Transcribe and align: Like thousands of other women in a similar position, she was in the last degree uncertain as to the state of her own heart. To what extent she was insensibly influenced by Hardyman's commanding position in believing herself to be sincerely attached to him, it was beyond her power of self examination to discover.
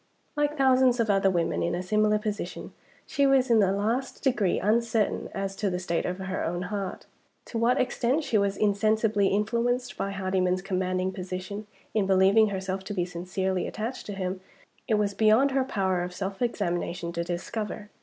Like 0.35 0.57
thousands 0.57 0.99
of 0.99 1.11
other 1.11 1.29
women 1.29 1.61
in 1.61 1.75
a 1.75 1.83
similar 1.83 2.17
position, 2.17 2.73
she 3.05 3.27
was 3.27 3.51
in 3.51 3.59
the 3.59 3.71
last 3.71 4.23
degree 4.23 4.59
uncertain 4.59 5.29
as 5.31 5.55
to 5.57 5.69
the 5.69 5.77
state 5.77 6.07
of 6.07 6.17
her 6.17 6.43
own 6.43 6.63
heart. 6.73 7.05
To 7.45 7.59
what 7.59 7.79
extent 7.79 8.23
she 8.23 8.35
was 8.35 8.57
insensibly 8.57 9.27
influenced 9.27 9.95
by 9.97 10.09
Hardyman's 10.09 10.63
commanding 10.63 11.11
position 11.11 11.67
in 11.93 12.07
believing 12.07 12.47
herself 12.47 12.83
to 12.85 12.95
be 12.95 13.05
sincerely 13.05 13.67
attached 13.67 14.07
to 14.07 14.13
him, 14.13 14.41
it 14.87 14.95
was 14.95 15.13
beyond 15.13 15.51
her 15.51 15.63
power 15.63 16.01
of 16.01 16.15
self 16.15 16.41
examination 16.41 17.11
to 17.13 17.23
discover. 17.23 17.91